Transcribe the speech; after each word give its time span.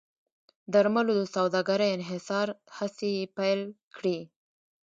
درملو 0.73 1.13
د 1.19 1.23
سوداګرۍ 1.35 1.89
انحصار 1.93 2.47
هڅې 2.77 3.09
یې 3.17 3.25
پیل 3.37 3.59
کړې. 3.95 4.19